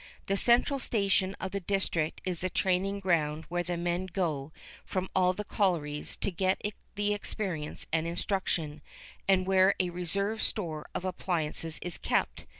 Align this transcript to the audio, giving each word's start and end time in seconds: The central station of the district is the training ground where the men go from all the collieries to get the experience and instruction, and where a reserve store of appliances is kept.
The 0.25 0.35
central 0.35 0.79
station 0.79 1.35
of 1.39 1.51
the 1.51 1.59
district 1.59 2.21
is 2.25 2.39
the 2.39 2.49
training 2.49 3.01
ground 3.01 3.45
where 3.49 3.61
the 3.61 3.77
men 3.77 4.07
go 4.07 4.51
from 4.83 5.11
all 5.15 5.31
the 5.31 5.43
collieries 5.43 6.15
to 6.21 6.31
get 6.31 6.59
the 6.95 7.13
experience 7.13 7.85
and 7.93 8.07
instruction, 8.07 8.81
and 9.27 9.45
where 9.45 9.75
a 9.79 9.91
reserve 9.91 10.41
store 10.41 10.87
of 10.95 11.05
appliances 11.05 11.77
is 11.83 11.99
kept. 11.99 12.47